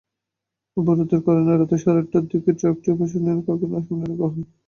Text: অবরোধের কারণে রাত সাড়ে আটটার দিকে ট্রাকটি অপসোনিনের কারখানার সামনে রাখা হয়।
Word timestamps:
অবরোধের 0.77 1.21
কারণে 1.25 1.51
রাত 1.51 1.71
সাড়ে 1.81 1.99
আটটার 2.01 2.23
দিকে 2.31 2.51
ট্রাকটি 2.59 2.87
অপসোনিনের 2.91 3.45
কারখানার 3.45 3.83
সামনে 3.87 4.05
রাখা 4.11 4.27
হয়। 4.27 4.45